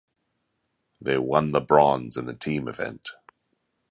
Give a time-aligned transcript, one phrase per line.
[0.99, 3.11] They won the bronze in the team event.